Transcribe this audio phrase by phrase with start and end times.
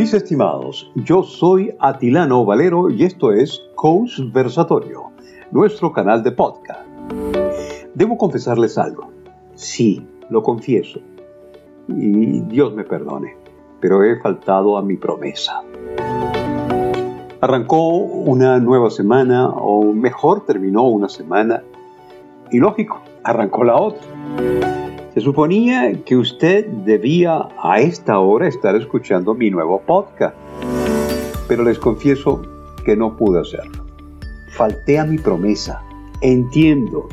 [0.00, 5.10] Mis estimados, yo soy Atilano Valero y esto es Coach Versatorio,
[5.50, 6.88] nuestro canal de podcast.
[7.92, 9.10] Debo confesarles algo.
[9.56, 11.00] Sí, lo confieso.
[11.86, 13.36] Y Dios me perdone,
[13.78, 15.60] pero he faltado a mi promesa.
[17.42, 21.62] Arrancó una nueva semana, o mejor terminó una semana,
[22.50, 24.00] y lógico, arrancó la otra.
[25.14, 30.36] Se suponía que usted debía a esta hora estar escuchando mi nuevo podcast,
[31.48, 32.40] pero les confieso
[32.84, 33.86] que no pude hacerlo.
[34.50, 35.82] Falté a mi promesa.
[36.20, 37.08] Entiendo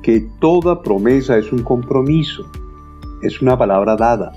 [0.00, 2.44] que toda promesa es un compromiso,
[3.22, 4.30] es una palabra dada.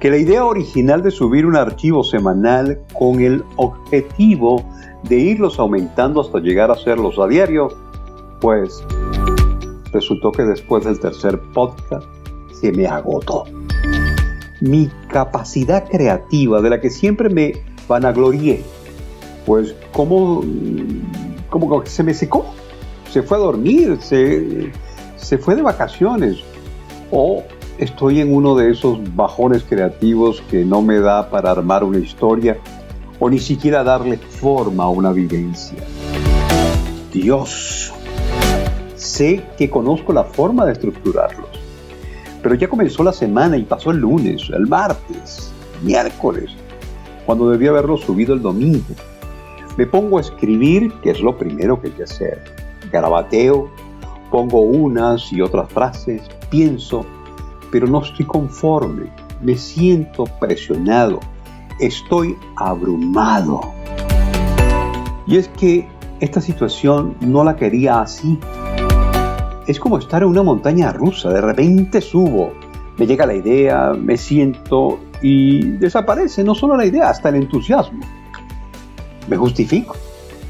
[0.00, 4.64] Que la idea original de subir un archivo semanal con el objetivo
[5.04, 7.68] de irlos aumentando hasta llegar a hacerlos a diario,
[8.40, 8.84] pues
[9.94, 12.06] resultó que después del tercer podcast
[12.52, 13.44] se me agotó.
[14.60, 17.52] Mi capacidad creativa, de la que siempre me
[17.88, 18.62] vanaglorié,
[19.46, 20.42] pues como,
[21.48, 22.44] como que se me secó.
[23.10, 24.72] Se fue a dormir, se,
[25.16, 26.38] se fue de vacaciones.
[27.10, 27.44] O
[27.78, 32.58] estoy en uno de esos bajones creativos que no me da para armar una historia
[33.20, 35.78] o ni siquiera darle forma a una vivencia.
[37.12, 37.92] Dios,
[39.14, 41.48] Sé que conozco la forma de estructurarlos.
[42.42, 45.52] Pero ya comenzó la semana y pasó el lunes, el martes,
[45.84, 46.50] miércoles,
[47.24, 48.92] cuando debía haberlo subido el domingo.
[49.76, 52.42] Me pongo a escribir, que es lo primero que hay que hacer.
[52.90, 53.70] Garabateo,
[54.32, 57.06] pongo unas y otras frases, pienso,
[57.70, 59.12] pero no estoy conforme.
[59.40, 61.20] Me siento presionado.
[61.78, 63.60] Estoy abrumado.
[65.28, 65.86] Y es que
[66.18, 68.40] esta situación no la quería así
[69.66, 71.30] es como estar en una montaña rusa.
[71.30, 72.52] De repente subo,
[72.96, 78.00] me llega la idea, me siento y desaparece no solo la idea, hasta el entusiasmo.
[79.28, 79.96] Me justifico.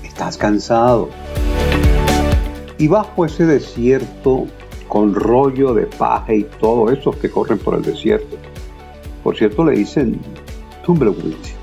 [0.02, 1.08] Estás cansado.
[2.78, 4.46] Y bajo ese desierto,
[4.88, 8.36] con rollo de paja y todo eso que corren por el desierto,
[9.22, 10.20] por cierto le dicen
[10.84, 11.54] tumbleweeds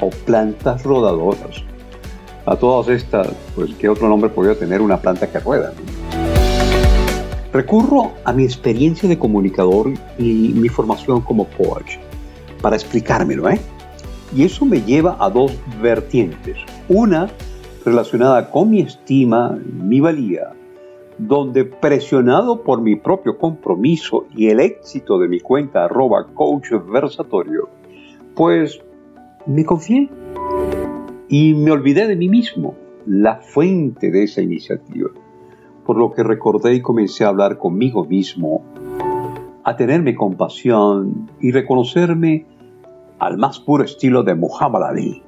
[0.00, 1.62] o plantas rodadoras.
[2.46, 5.72] A todas estas, pues, ¿qué otro nombre podría tener una planta que rueda?
[7.56, 11.96] Recurro a mi experiencia de comunicador y mi formación como coach
[12.60, 13.58] para explicármelo, ¿eh?
[14.36, 16.58] Y eso me lleva a dos vertientes.
[16.86, 17.30] Una
[17.82, 20.52] relacionada con mi estima, mi valía,
[21.16, 27.70] donde presionado por mi propio compromiso y el éxito de mi cuenta arroba coach versatorio,
[28.34, 28.82] pues
[29.46, 30.10] me confié
[31.30, 32.74] y me olvidé de mí mismo,
[33.06, 35.08] la fuente de esa iniciativa
[35.86, 38.62] por lo que recordé y comencé a hablar conmigo mismo,
[39.62, 42.44] a tenerme compasión y reconocerme
[43.18, 45.22] al más puro estilo de Muhammad Ali.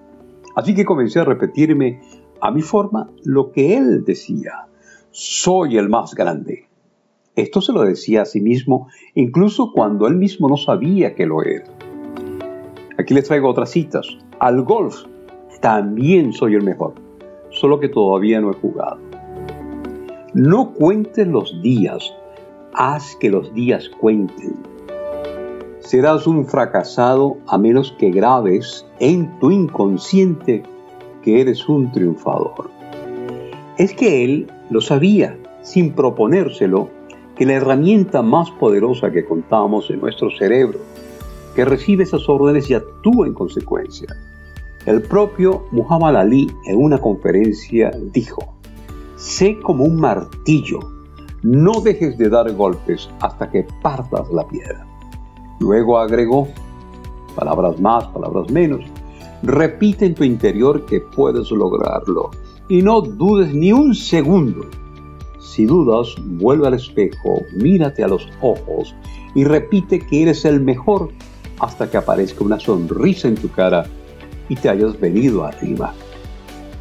[0.56, 2.00] Así que comencé a repetirme
[2.40, 4.66] a mi forma lo que él decía,
[5.10, 6.66] soy el más grande.
[7.36, 11.42] Esto se lo decía a sí mismo incluso cuando él mismo no sabía que lo
[11.44, 11.64] era.
[12.98, 14.08] Aquí les traigo otras citas.
[14.40, 15.04] Al golf
[15.60, 16.94] también soy el mejor,
[17.50, 19.07] solo que todavía no he jugado.
[20.38, 22.14] No cuentes los días,
[22.72, 24.54] haz que los días cuenten.
[25.80, 30.62] Serás un fracasado a menos que grabes en tu inconsciente
[31.24, 32.70] que eres un triunfador.
[33.78, 36.88] Es que él lo sabía, sin proponérselo,
[37.34, 40.78] que la herramienta más poderosa que contamos en nuestro cerebro,
[41.56, 44.06] que recibe esas órdenes y actúa en consecuencia.
[44.86, 48.57] El propio Muhammad Ali en una conferencia dijo,
[49.18, 50.78] Sé como un martillo,
[51.42, 54.86] no dejes de dar golpes hasta que partas la piedra.
[55.58, 56.46] Luego agregó,
[57.34, 58.84] palabras más, palabras menos,
[59.42, 62.30] repite en tu interior que puedes lograrlo
[62.68, 64.66] y no dudes ni un segundo.
[65.40, 68.94] Si dudas, vuelve al espejo, mírate a los ojos
[69.34, 71.08] y repite que eres el mejor
[71.58, 73.84] hasta que aparezca una sonrisa en tu cara
[74.48, 75.92] y te hayas venido arriba.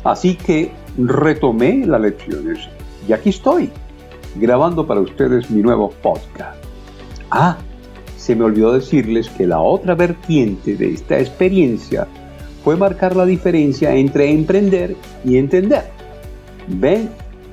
[0.03, 2.59] Así que retomé las lecciones
[3.07, 3.69] y aquí estoy,
[4.35, 6.63] grabando para ustedes mi nuevo podcast.
[7.29, 7.57] Ah,
[8.17, 12.07] se me olvidó decirles que la otra vertiente de esta experiencia
[12.63, 15.85] fue marcar la diferencia entre emprender y entender.
[16.67, 17.09] Ven,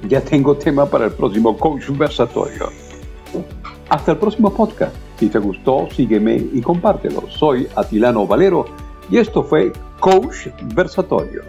[0.09, 2.71] ya tengo tema para el próximo coach versatorio.
[3.89, 4.95] Hasta el próximo podcast.
[5.19, 7.25] Si te gustó, sígueme y compártelo.
[7.29, 8.65] Soy Atilano Valero
[9.11, 11.43] y esto fue Coach Versatorio.